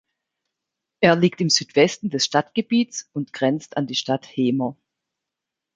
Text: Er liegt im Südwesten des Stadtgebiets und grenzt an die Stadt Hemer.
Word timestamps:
Er 1.03 1.15
liegt 1.15 1.41
im 1.41 1.51
Südwesten 1.51 2.09
des 2.09 2.25
Stadtgebiets 2.25 3.11
und 3.13 3.33
grenzt 3.33 3.77
an 3.77 3.85
die 3.85 3.93
Stadt 3.93 4.25
Hemer. 4.25 4.75